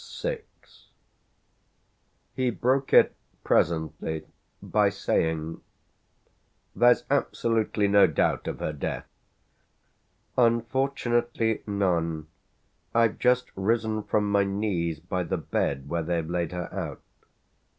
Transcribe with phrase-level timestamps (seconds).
[0.23, 0.41] VI
[2.33, 4.25] He broke it presently
[4.59, 5.61] by saying:
[6.75, 9.05] "There's absolutely no doubt of her death?"
[10.39, 12.29] "Unfortunately none.
[12.95, 17.03] I've just risen from my knees by the bed where they've laid her out."